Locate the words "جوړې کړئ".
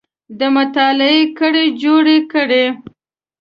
1.83-2.65